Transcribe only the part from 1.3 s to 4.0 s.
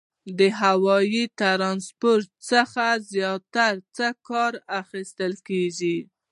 ترانسپورتي څخه زیاتره